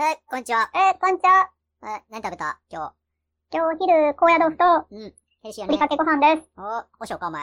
[0.00, 0.70] え、こんにちは。
[0.76, 1.50] えー、こんにちは。
[1.82, 2.60] え、何食べた？
[2.70, 2.92] 今
[3.52, 4.96] 今日昼、高野豆腐と、日。
[4.96, 5.12] うん。
[5.42, 5.88] ヘルシーやふりかね。
[5.88, 6.48] けご飯です。
[6.56, 7.42] お、おしょうか、お前。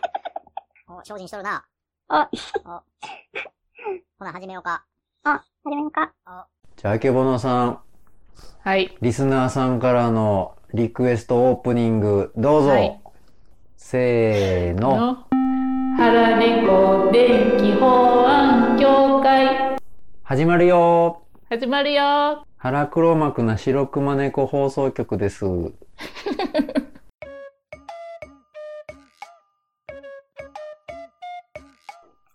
[0.88, 1.62] お、精進しとるな。
[2.08, 2.30] あ、
[2.64, 2.68] お。
[4.18, 4.86] ほな、始めようか。
[5.24, 6.14] あ、始めようか。
[6.76, 7.82] じゃあ、あけぼのさん、
[8.64, 8.96] はい。
[9.02, 12.70] リスナーさんからのリクエストオープニング、どうぞ。
[12.70, 12.98] はい
[13.76, 14.96] せーの。
[14.96, 15.26] の、
[15.98, 19.76] 腹猫電気法案協会、
[20.22, 25.44] 始まるよ始まるよ腹黒幕な白熊猫放送局です。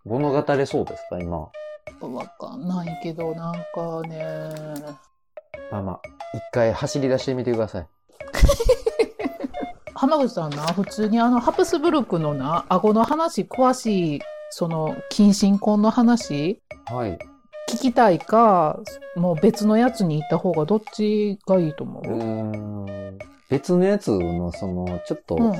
[0.03, 1.37] 物語れそうですか、今？
[1.37, 1.49] わ
[2.37, 4.19] かんないけど、なんかね、
[5.71, 6.01] まあまあ、
[6.33, 7.87] 一回走り出してみてください。
[9.95, 17.17] 浜口さんな、普通にあの、ハプスブルクのな、顎の話、詳しい、その、近親婚の話、はい。
[17.75, 18.79] 聞きたいか、
[19.15, 23.13] もう別のやつに行った方がどっちがいいと思う？
[23.13, 23.17] う。
[23.49, 25.53] 別のやつの、その、ちょっと、うん、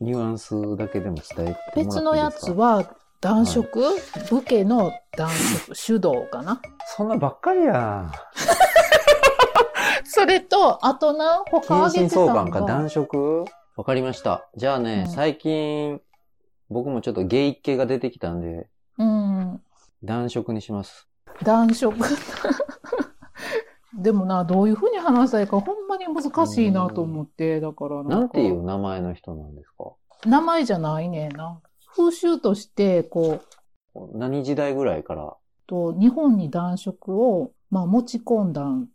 [0.00, 3.82] ニュアンスだけでも伝えて別のやつは、男色、
[4.30, 6.62] 武家の男色、手動かな？
[6.96, 8.10] そんなばっかりや。
[10.04, 13.44] それと、あとな、他あげてたのかが男色？
[13.76, 14.48] わかりました。
[14.56, 16.00] じゃあね、うん最近、
[16.70, 19.60] 僕もちょっとゲイ系が出てきたんで、うん。
[20.02, 21.07] 男色にします。
[21.42, 21.94] 男色。
[23.94, 28.16] でもな、どういうふうに話したらいいか、ほんまに難しいなと思って、だからなんか。
[28.18, 29.92] なんていう名前の人なんですか？
[30.28, 31.60] 名前じゃないねんな。
[31.96, 33.40] 風習として、こ
[33.94, 35.34] う、何時代ぐらいから？
[35.66, 38.88] と日本に男色を、まあ、持ち込んだんっ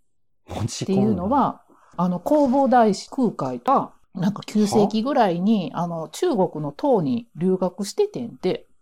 [0.86, 1.62] ていうの、は、
[1.98, 8.73] あの、弘法大師空海が、なんか9世紀ぐらいに、あの、中国の唐に留学しててんで、そ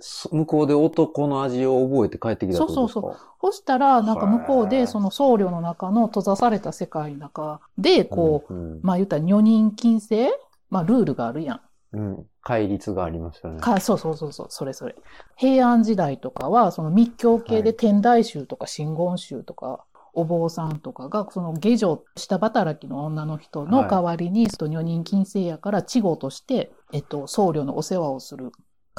[0.00, 3.00] 向こうで男の味を覚えて帰ってきたってことですか？
[3.00, 10.28] そうそしたら、なんか向こうで、その僧侶の中の閉ざされた世界の中で、こう、うん、まあ言ったら女人禁制？
[10.70, 11.60] まあルールがあるやん。
[11.92, 12.00] うん。
[12.00, 12.26] うん。
[12.42, 13.60] 戒律がありますよね。
[13.60, 14.94] かそうそうそうそう、それそれ。
[15.36, 19.84] 平安時代とかは、その密教系はいで天台宗とか真言宗とか、
[20.14, 28.50] お坊さんとかが、その下女、下働きの女の人の代わりに、その女人禁制やから、稚語として、えっと、僧侶のお世話をする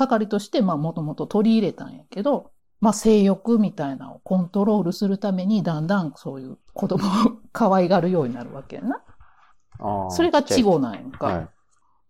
[0.07, 2.51] 係として、まあもともと取り入れたんやけど、
[2.81, 7.09] まあ性欲みたいなのをコントロールするために、だんだんそういう子供を
[7.51, 9.01] 可愛がるようになるわけやな。
[10.11, 11.49] それが稚語ちなんやんか。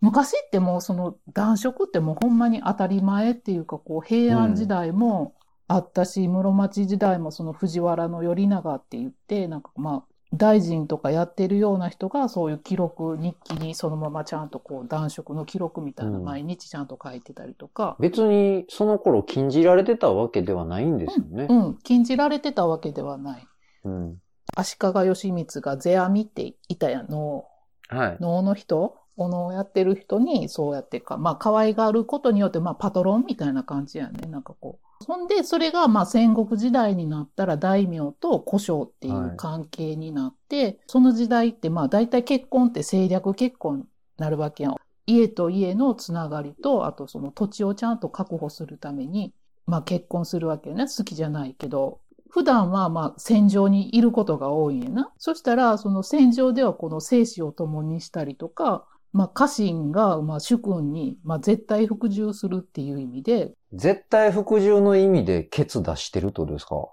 [0.02, 5.36] 昔ってもうその男色ってもうほんまに当たり前っていうかこう平安時代も
[5.68, 21.48] あったし、室町時代もその藤原の頼長って言ってなんかまあ大臣とかやってるような人がそういう記録日記にそのままちゃんとこう男色の記録みたいなうん毎日ちゃんと書いてたりとか、別にその頃禁じられてたわけではないんですよね。
[21.50, 23.48] うん、禁じられてたわけではない。
[23.86, 24.18] うん。
[24.56, 27.46] 足利義満が世阿弥っていたやんの
[27.88, 28.18] はい。
[28.20, 34.28] 能の人お能をやってる人にそうやってか、まあ可愛がることによって、まあパトロンみたいな感じやね。
[34.30, 34.89] なんかこう。
[35.02, 43.86] そんで、それがまあ戦国時代になったら大名と古将っていう関係になって、その時代ってまあ大体結婚って政略結婚に
[44.18, 44.76] なるわけやん。
[45.06, 49.34] 家と家のつながりと、あとその土地をちゃんと確保するために、
[49.66, 50.86] まあ結婚するわけよね。
[50.86, 52.02] 好きじゃないけど。
[52.32, 55.12] 普段はまあ戦場にいることが多いんやな。
[55.18, 66.90] そしたら、その戦場ではこの生死を共にしたりとか、まあ家臣がまあ主君にまあ絶対服従するっていう意味で、絶対服従の意味でケツ出してるってことですか？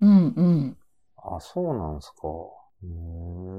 [0.00, 0.76] うんうん。
[1.16, 2.22] あ、そうなんですか。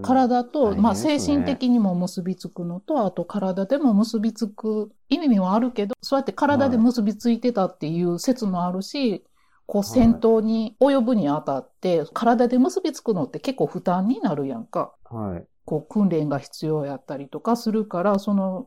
[0.01, 9.25] 体と、まあ精神的にも結びつくのと、あと体でも結びつく意味もあるけど、そうやって体で結びついてたっていう説もあるし、
[9.65, 14.93] こう戦闘に及ぶにあたって、体で結びつくのって結構負担になるやんか。
[15.03, 15.45] はい。
[15.69, 18.65] こう訓練が必要やったりとかするから、その、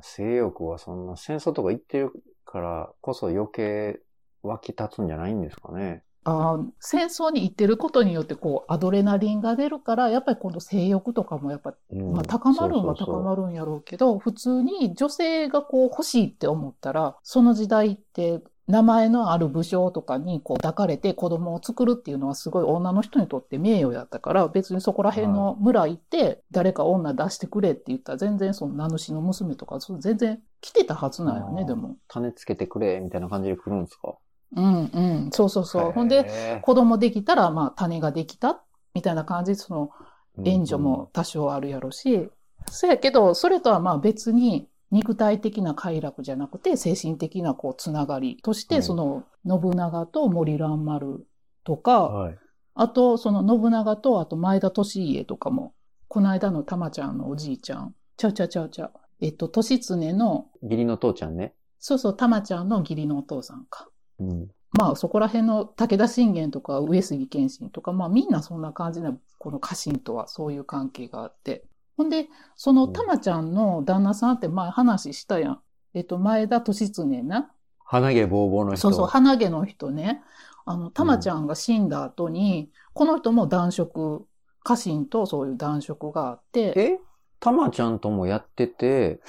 [0.00, 2.12] 性欲はそんな戦争とか行ってる
[2.44, 3.98] からこそ余計
[4.44, 6.04] 湧き立つんじゃないんですかね。
[6.22, 31.96] あー戦争に行ってることによってこうアドレナリンが出るから、やっぱりこの性欲とかもやっぱうんまあ、高まるんは高まるんやろうけど、普通に女性がこう欲しいって思ったら、その時代って名前のある武将とかにこう抱かれて子供を作るっていうのはすごい女の人にとって名誉やったから、別にそこら辺の村行って誰か女出してくれって言ったら全然その名主の娘とか全然来てたはずなんよね、でも。
[32.08, 34.16] 種つけてくれ、みたいな感じで来るんですか？
[34.56, 35.30] うんうん。
[35.32, 35.92] そうそうそう。
[35.92, 38.62] ほんで、へ子供できたらまあ種ができた
[38.94, 42.28] みたいな感じでそのー援助も多少あるやろし、
[42.68, 51.26] そやけど、それとはまあ別に肉体的な快楽じゃなくて、精神的なこうつながりとして、はいその信長と森蘭丸
[51.64, 52.38] とか、はい。
[52.74, 55.74] あと、その信長と、あと前田利家とかも、
[56.08, 57.94] この間の玉ちゃんのおじいちゃん。
[58.16, 58.92] ちゃうちゃうちゃうちゃう。
[59.20, 61.54] えっと、利常の、義理の父ちゃんね。
[61.78, 63.88] そうそう、玉ちゃんの義理のお父さんか。
[64.18, 64.48] うん。
[64.72, 71.64] まあそこら辺の武田信玄とか上杉謙信とか、まあみんなそんな感じな、この家臣とはそういう関係があって。
[71.96, 75.60] ほんで、その玉ちゃんの旦那さんって前話したやん。
[75.94, 77.50] えっと、前田利常な。
[77.84, 78.80] 鼻毛ぼうぼうの人。
[78.82, 80.22] そうそう、鼻毛の人ね。
[80.66, 84.28] あの、玉ちゃんが死んだ後に、この人も男色、
[84.62, 86.98] 家臣とそういう男色があって、え？
[87.38, 89.20] たまちゃんともやってて、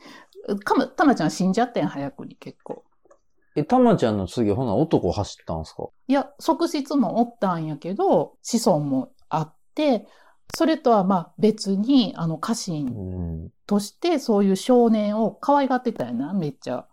[0.64, 2.84] かま玉ちゃん死んじゃってん、早くに結構。
[3.56, 5.88] え、たまちゃんの次、ほな男走ったんすか？
[6.08, 10.06] いや、側室もおったんやけど、子孫もあって、
[10.54, 13.52] それとはまあ別に、あの家う臣ん。
[13.66, 16.86] としてそういう少年を可愛がってたんやな、めっちゃ。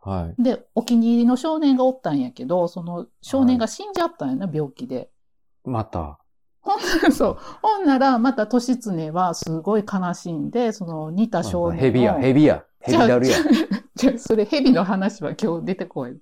[0.00, 0.42] はい。
[0.42, 5.10] で、お気に入りの少年がおったんやけど、その少年が死んじゃったんやな、病気で。
[5.64, 6.18] また。
[7.12, 7.38] そう。
[7.62, 11.80] ほんなら、また利常はすごい悲しんで、その似た少年を。
[11.80, 12.64] ヘビや、ヘビや。
[12.80, 13.36] ヘビだるや。
[13.94, 16.18] じゃあ、それ蛇の話は今日出てこい。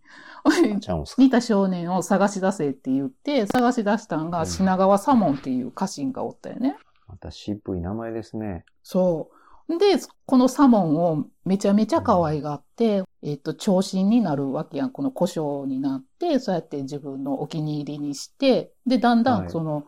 [1.19, 6.77] 似た少年を探し出せって言って、探し出したんがうん品川左門っていう家臣がおったよね。
[7.07, 8.65] また渋い名前ですね。
[8.83, 9.31] そ
[9.69, 9.79] う。
[9.79, 14.91] で、この左門をめちゃめちゃ可愛がって、えっと、長身になるわけやん。
[14.91, 19.87] この故障になって、そうやって自分のお気に入りにして、で、だんだはいんその、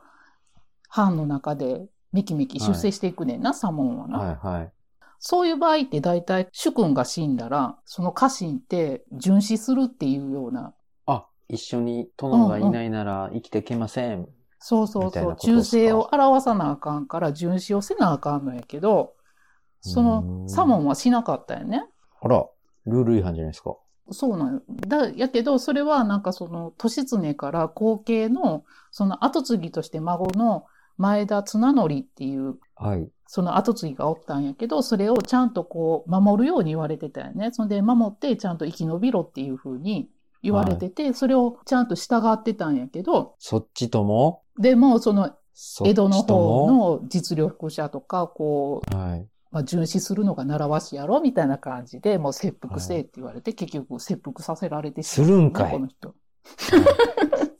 [0.88, 4.18] 藩の中でめきめき出世していくねんな、左門はな。
[4.18, 4.72] はいはい。
[5.22, 10.74] そういう場合って大体主君が死んだら、その家臣って殉死するっていうような、
[11.06, 14.26] あ、一緒に殿がいないなら生きていけません。
[14.58, 15.78] そうそうそう、みたいなことっすか？
[15.78, 19.12] 忠誠を表さなあかんから殉死をせなあかんのやけど、
[19.82, 21.86] そうのん左門はしなかったよね。
[22.22, 22.46] あら、
[22.86, 23.76] ルール違反じゃないですか。
[24.10, 24.62] そうなんよ。
[24.68, 30.64] だ、やけど、それはなんかその、利常から後継の、その後継ぎとして孫の
[30.96, 33.08] 前田綱則っていう、はい。
[33.32, 37.50] その後継ぎがおったんやけど、それをちゃんとこう、守るように言われてたよね。
[37.52, 40.10] そんで、守ってちゃんと生き延びろっていう風に
[40.42, 45.30] 言われてて、それをちゃんと従ってたんやけど、そっちとも、でも、その、
[45.84, 49.28] 江戸の方の実力者とか、こう、はい。
[49.52, 56.08] まあ、殉死するのが習わしやろみたいな感じで、もう切腹せえって言われて、結局切腹させられてしまうするんかいこの人。
[56.08, 57.50] うん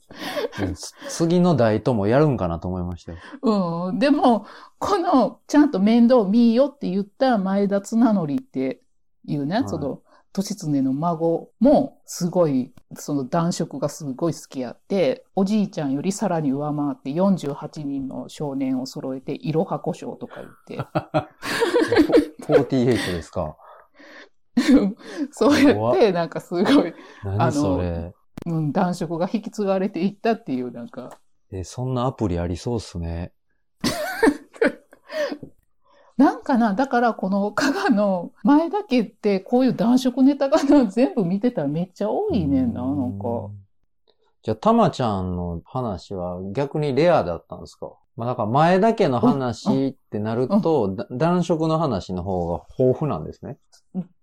[1.09, 3.17] 次の代ともやるんかなと思いましたよ。
[3.41, 3.99] うん。
[3.99, 4.45] でも、
[4.79, 8.81] この、ちゃんと面倒見いよって言った前田綱則って
[9.25, 10.01] いうね、はいその、
[10.33, 20.87] 利常の孫も、すごい、その男色がすごい好きやって、おじいちゃんよりさらに上回って48人の少年を揃えて、いろは故障とか言って、
[22.47, 23.57] 48ですか？
[25.31, 26.93] そうやって、なんかすごい、
[27.23, 28.13] 何それ。
[28.47, 31.17] うん、男色が引き継がれていったっていう、なんか、
[31.51, 33.33] え、そんなアプリありそうっすね。
[36.17, 43.27] なんかな、だからこの加賀の前田家ってこういう男色ネタがな全部見てたらめっちゃ多いねんな、なんか。
[43.27, 43.57] うん。
[44.43, 47.91] じゃあ、たまちゃんの話は逆にレアだったんですか？
[48.21, 53.57] まあ、だから前田家の話ってなると、だ男色の話の方が豊富なんですね。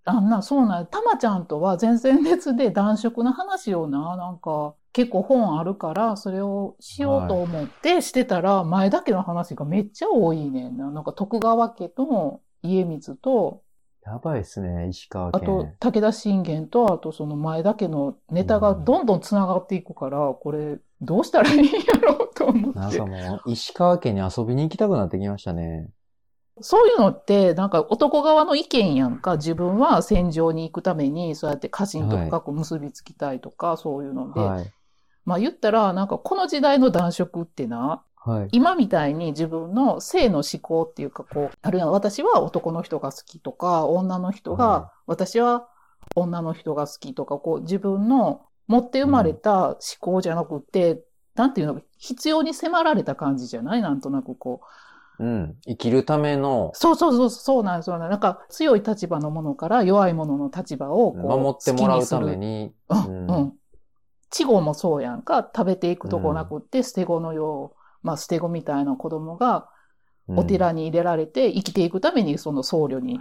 [0.05, 10.89] あんな、そうなんたまちゃんとは全然別で男色の話をな、なんか結構本あるから、それをしようと思ってしてたら、前田家の話がめっちゃ多いねんな。
[10.91, 13.63] なんか徳川家と家光と、
[14.09, 15.75] やばいっすね、石川あと県。
[15.79, 23.05] 武田信玄と、あとその前田家のネタがどんどん繋がっていくから、これどうしたらいいんやろうと思ってなんか。
[23.05, 25.91] もう、石川県に遊びに行きたくなってきましたね。
[26.61, 29.37] そういうのって、なんか男側の意見やんか。
[29.37, 34.39] 自分は戦場に行くために、そうやって家臣と深く結びつきたいとか、そういうので。
[34.39, 34.73] はい。
[35.23, 38.47] まあ言ったら、なんかこの時代の男色ってな、はい。
[38.51, 45.67] 今みたいに自分の性の思考っていうか、こう、あるいは私は男の人が好きとか、女の人が、は私は
[46.15, 51.01] 女の人が好きとか、こう自分の持って生まれた思考じゃなくて、
[51.35, 53.81] なんていうの、必要に迫られた感じじゃない？
[53.81, 54.61] なんとなくこ
[55.19, 55.23] う。
[55.23, 55.55] うん。
[55.65, 62.73] 生きるための、そうそうそう、そうなんです、そうなんか強い立場のものから弱いものの立場を守ってもらうために。
[62.89, 63.53] うん、うん。
[64.31, 65.49] 稚語もそうやんか。
[65.55, 69.69] 食べていくとこなくって、捨て子のよう、まあ捨て子みたいな子供が
[70.27, 73.19] うんお寺に入れられて生きていくためにその僧侶に。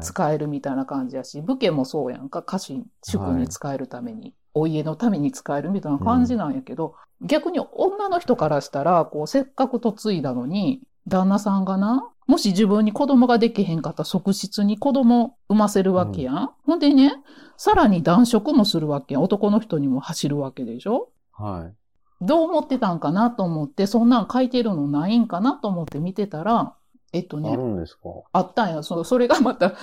[0.00, 2.42] 使えるみたいな感じやし、武家もそうやんか。
[2.42, 16.50] 家臣、主君に使えるために、お家のために使えるみたいな感じなんやけど、逆に女の人からしたら、こう、せっかく嫁いだのに、旦那さんがな、もし自分に子供ができへんかったら側室に子供産ませるわけやん。
[16.64, 17.12] ほんでね、
[17.56, 19.22] さらに男色もするわけやん。
[19.22, 21.83] 男の人にも走るわけでしょはい。
[22.20, 26.74] どう思ってたんかなと思って、そんなん書いてるのないんかなと思って見てたら、
[27.12, 28.08] えっとねある、んですか？
[28.32, 28.82] あったんや。
[28.82, 29.74] そそれがまた、ま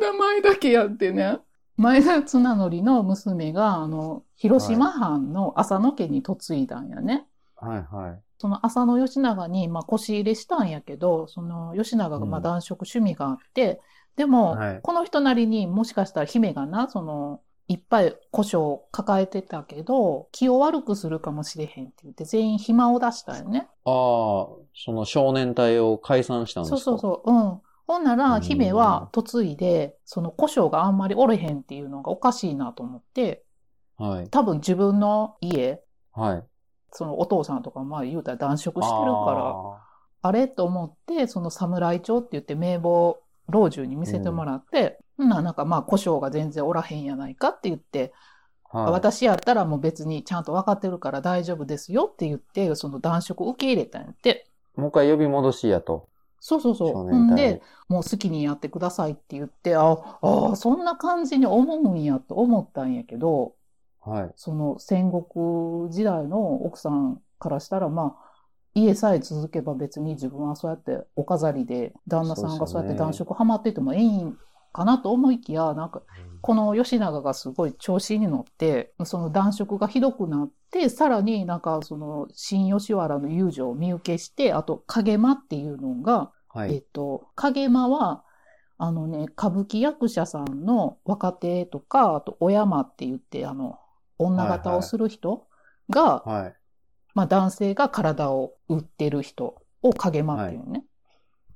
[0.00, 1.38] た前だけやってね。
[1.76, 7.26] 前田綱則の娘が、あの、広島藩の浅野家に嫁いだんやね。
[7.56, 8.20] はいはい。
[8.38, 13.80] その浅野義長に、まあ、腰入れしたんやけど、その義長がまあうん男色趣味があって、
[14.16, 23.68] でも、はいこの人なりにもしかしたら姫がな、その、いっぱい古書を抱えてたけど、気を悪くするかもしれへんって言って、全員暇を出したよね。
[23.84, 23.92] ああ、
[24.74, 26.78] その少年隊を解散したんですか？
[26.78, 27.30] そうそうそう。
[27.30, 27.60] うん。
[27.86, 33.44] ほんなら、うん姫は嫁いで、その古書があんまりおれへんっていうのがおかしいなと思って、
[33.98, 34.02] う。
[34.02, 34.28] はい。
[34.30, 35.82] 多分自分の家、
[36.12, 36.44] はい。
[36.90, 39.84] そのお父さんとかまあ言うたら男色してるから、あ
[40.22, 48.92] あれと思って、その侍町って言って名簿、老中に見せてもらって、うん、ななんかまあ古書が全然おらへんやないかって言って、ーはい。
[48.92, 54.46] 私やったらもう別にちゃんと分かってるから大丈夫ですよって言って、その男色受け入れたんやって。
[54.76, 56.08] もう一回呼び戻しやと。
[56.40, 57.34] そうそうそう。
[57.34, 63.54] で、もう好きにやってくださいって言って、ああ、そんな感じに思うんやと思ったんやけど、
[64.00, 64.32] はい。
[64.36, 68.28] その戦国時代の奥さんからしたら、まあ、
[68.74, 74.38] 家さえ続けば別に自分はそうやってお飾りで旦那さんがそうやって男色ハマっててもええん
[74.78, 76.02] かなと思いきや、なんか、
[76.40, 86.76] この吉永がすごい調子に乗って、その男色がひどくなって、さらになんかその新吉原の遊女を見受けして、あと影間っていうのが、はい。
[86.76, 88.22] えっと、影間は、
[88.78, 93.80] あのね、歌舞伎役者さんの若手とか、あと、お山って言って、あの、
[94.18, 95.48] 女形をする人
[95.90, 96.54] が、はい。
[97.14, 100.84] まあ男性が体を売ってる人を影間っていうね。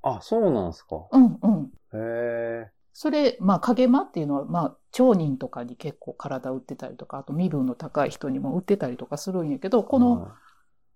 [0.02, 1.06] あ、そうなんですか。
[1.12, 1.70] うんうん。
[1.92, 2.70] へえ。
[2.92, 10.34] それ、まあ影間っていうのは、まあ町人とかに結構体売ってたりとか、あと身分の高い人にも売ってたりとかするんやけど、この、は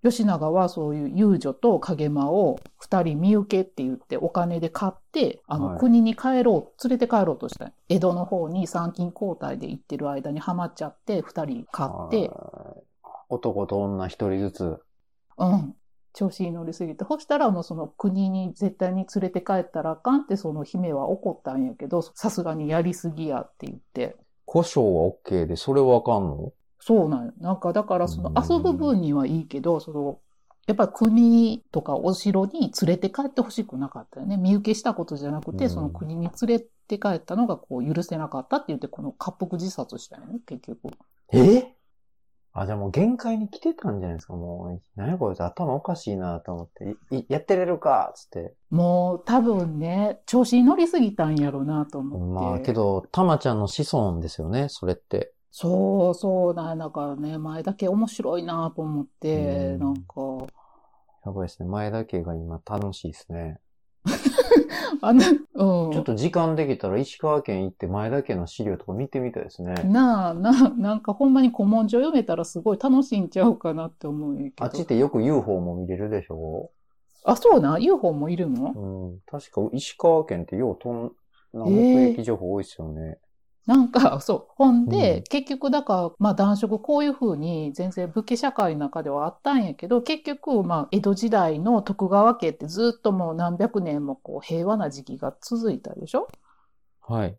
[0.02, 7.72] 吉永はそういう遊女と影間を二人見受けって言ってお金で買って、あの、はい国に帰ろう、連れて帰ろうとした。
[7.88, 12.86] 江戸の方に参勤交代で行ってる間にハマっちゃって、二人買って、はい
[13.28, 14.78] 男と女一人ずつ。
[15.38, 15.74] うん。
[16.16, 17.04] 調子に乗りすぎて。
[17.06, 24.16] そしたらもうその国に絶対に連れて帰ったらあかんってその姫は怒ったんやけど、さすがにやりすぎやって言って。
[24.46, 26.52] 故障は OK で、それわかんの？
[26.80, 27.32] そうなんよ。
[27.38, 30.18] なんかだからそのうん遊ぶ分にはいいけど、その、
[30.66, 34.38] やっぱり国とかお城に連れて帰ってほしくなかったよね。
[34.38, 40.88] 見受けしたことじゃなくて、うんその国に連れて帰ったのがこう許せなかったって言って、この滑腹自殺したよね、結局。
[41.32, 41.75] え？
[42.58, 44.82] あ、じゃあもう限界に来てたんじゃないですか、もう。
[44.96, 46.96] 何やこいつ頭おかしいなと思って。
[47.14, 48.54] いいやってれるかつって。
[48.70, 52.46] もう多分ね、調子に乗りすぎたんやろうなと思って。
[52.46, 55.34] まあ、けど、たまちゃんの子孫ですよね、それって。
[55.50, 60.46] そうそうなんだからね、前だけ面白いなと思って、うんなんか、
[61.26, 61.68] やばいですね。
[61.68, 63.58] 前田家が今楽しいですね。
[65.02, 65.22] あの、
[65.86, 65.92] うん。
[65.92, 69.74] ちょっと時間できたら石川県行って前田家の資料とか見てみたいですね。
[69.84, 74.50] なあ、な、なんかほんまに古文書読めたらすごい楽しいんちゃうかなって思うけど。
[74.64, 76.70] あっちってよく UFO も見れるでしょ？
[77.24, 78.72] あ、そうな ?UFO もいるの？
[78.74, 79.18] うん。
[79.26, 81.12] 確か石川県ってようとん、
[81.52, 83.18] なえー目撃情報多いですよね。
[83.66, 84.52] なんか、 そう。
[84.56, 96.28] ほんで、うん結局だから、まあ男色こういう風に全然武家社会の中ではあったんやけど、結局、まあ江戸時代の徳川家ってずっともう何百年もこう平和な時期が続いたでしょ？
[97.00, 97.37] はい。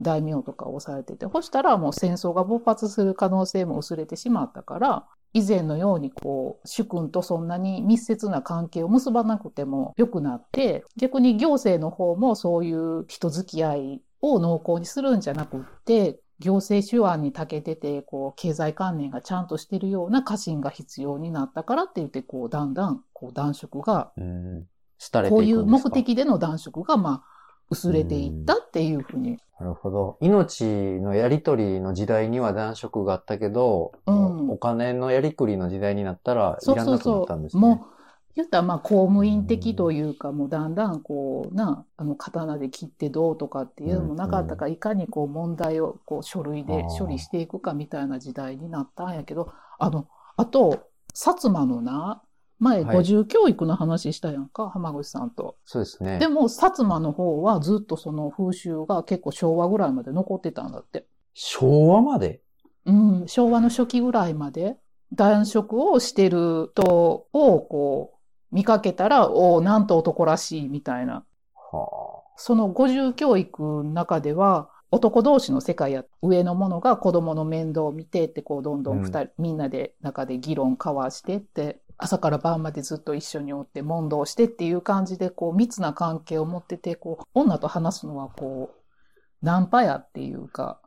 [0.00, 24.24] 大名とかを抑えてて、そしたらもう戦争が勃発する可能性も薄れてしまったから、以前のようにこう、主君とそんなに密接な関係を結ばなくても良くなって、逆に行政の方もそういう人付き合いを濃厚にするんじゃなくって、行政手腕に長けてて、こう、経済関連がちゃんとしてるような家臣が必要になったからって言って、こう、だんだん、こう、男色が、うん。
[24.32, 25.30] 廃れていくんですか？
[25.30, 27.22] こういう目的での男色が、まあ、
[27.70, 30.18] 薄れていったっていうふうになるほど。
[30.20, 30.64] 命
[31.00, 37.24] のやりとりの時代には男色があったけど、うんお金のやりくりの時代になったらいそうらなくなそうそう。
[37.24, 37.60] ったんですね。
[37.62, 37.99] もう、
[38.36, 50.06] 言ったらまあ公務員的というか、もうだんだんこうな、あの刀で切ってどうとかっていうのもなかったから、いかにこう問題をこう書類で処理していくかみたいな時代になったんやけど、あの、
[50.36, 52.22] あと、薩摩のな、
[52.58, 55.56] 前、はい五重教育の話したやんか、浜口さんと。
[55.64, 56.18] そうですね。
[56.18, 61.06] でも、薩摩の方はずっとその風習が結構昭和ぐらいまで残ってたんだって。
[61.32, 62.42] 昭和まで？
[62.84, 64.76] うん、昭和の初期ぐらいまで、
[65.12, 68.19] 男色をしてる人をこう、
[68.52, 71.24] 見かけたら、おお、なんと男らしいみたいな。
[71.54, 90.80] はその五重教育の中では、男同士の世界や、上の者が子供の面倒を見てって、こう、どんどん二人、うみんなで中で議論交わしてって、朝から晩までずっと一緒におって、問答してっていう感じで、こう、密な関係を持ってて、こう、女と話すのは、こう、ナンパやっていうか、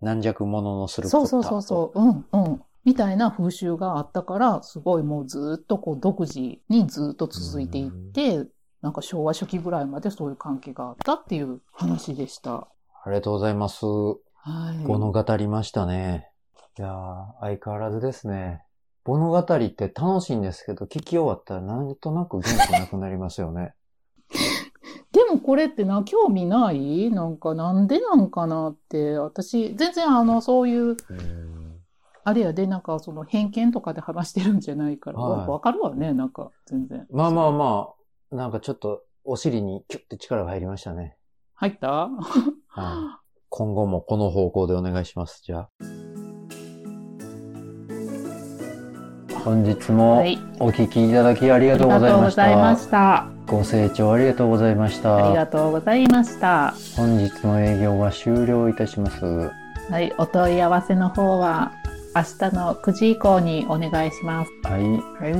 [0.00, 2.62] 軟弱者のするそうそうそうそう、うん、うん。
[2.84, 8.46] みたいな風習があったから、すごいもうずっとこう独自にずっと続いていって、
[8.80, 12.66] なんか昭和初期ぐらいまでそういう関係があったっていう話でした。
[13.04, 13.84] ありがとうございます。
[13.84, 14.84] はい。
[14.84, 16.28] 物語りましたね。
[16.78, 18.64] いやー、相変わらずですね。
[19.04, 23.74] 物語って楽しいんですけど、聞き終わったらなんとなく元気なくなりますよね。
[25.12, 27.10] でもこれってな、興味ない？
[27.10, 30.96] なんかなんでなんかなって、私、全然あの、そういう、
[32.24, 37.06] あれやで、なんかその偏見とかで話してるんじゃないから、はいわかるわね、なんか全然。
[37.10, 37.88] まあまあま
[38.32, 41.16] あ、なんかちょっとお尻にキュッて力が入りましたね。
[41.54, 41.88] 入った？
[41.88, 43.22] はい。
[43.48, 45.42] 今後もこの方向でお願いします。
[45.44, 45.68] じゃあ。
[49.44, 50.38] 本日もはい。
[50.60, 52.44] お聞きいただきありがとうございました。
[52.44, 53.26] ありがとうございました。
[53.46, 55.16] ご清聴ありがとうございました。
[55.16, 56.74] ありがとうございました。
[56.96, 59.50] 本日の営業は終了いたします。
[59.90, 61.72] はい、お問い合わせの方は
[62.14, 64.52] 明日の9時以降にお願いします。
[64.64, 64.82] はい。
[64.82, 64.88] は
[65.30, 65.32] い。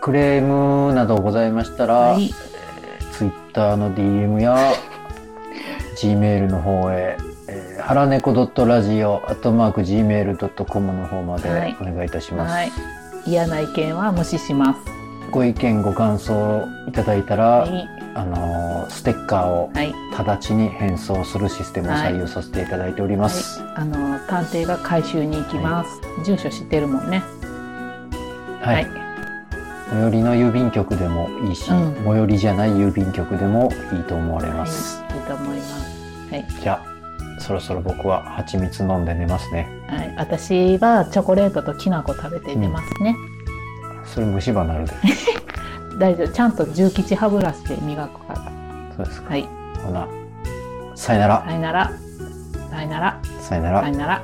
[0.00, 2.30] クレームなどございましたら、はい。
[3.12, 4.56] ツイッターの DM や
[6.00, 7.18] Gmail の方へ、
[7.48, 12.52] えー、はらねこ .radio.gmail.com の方まではいお願いいたします。
[12.52, 12.70] はい。
[13.26, 14.99] 嫌な意見は無視します。
[15.30, 17.88] ご意見ご感想いただいたら、はい。
[18.14, 19.94] あのーステッカーをはい。
[20.16, 23.62] 直ちに返送するシステムを採用させていただいております。
[23.76, 26.00] あの、探偵が回収に行きます。
[26.24, 27.22] 住所知ってるもんね。
[28.60, 28.74] はい。
[28.74, 28.86] はい
[29.90, 35.02] 最寄りの郵便局でもいいし、うん最寄りじゃない郵便局でもいいと思われます。
[35.02, 35.18] はい。
[35.18, 36.32] いいと思います。
[36.32, 36.46] はい。
[36.62, 39.68] じゃあ、そろそろ僕は蜂蜜飲んで寝ますね。
[39.88, 40.14] はい。
[40.16, 43.16] 私はチョコレートときな粉食べて寝ますね。
[44.14, 44.92] それ虫歯なるで。
[45.98, 46.28] 大丈夫。
[46.32, 48.40] ちゃんと重吉歯ブラシで磨くから。
[48.96, 49.30] そうですか。
[49.30, 49.42] はい。
[49.84, 50.08] ほな、
[50.96, 51.44] さよなら。
[51.46, 51.90] さよなら。
[52.70, 53.20] さよなら。
[53.40, 53.96] さよならさよ。
[53.96, 54.14] なら。
[54.16, 54.22] あ、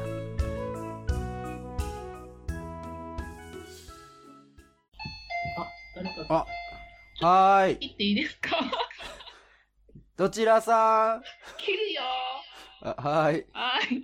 [5.94, 6.46] 誰か
[7.20, 7.76] あはーい。
[7.78, 8.50] 切っていいですか？
[10.16, 11.22] どちらさん
[11.58, 12.02] 切るよ
[12.82, 13.46] あはーい。
[13.52, 14.02] はい。